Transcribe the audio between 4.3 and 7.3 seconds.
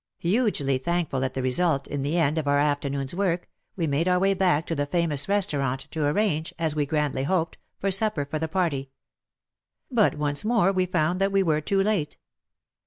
back to the famous restaurant to arrange, as we grandly